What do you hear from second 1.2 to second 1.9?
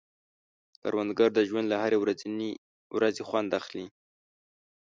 د ژوند له